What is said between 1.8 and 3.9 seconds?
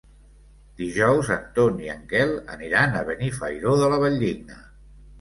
i en Quel aniran a Benifairó